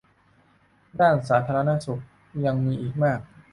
[0.99, 2.01] ด้านสาธารณสุข
[2.45, 3.19] ยังมีอีกมาก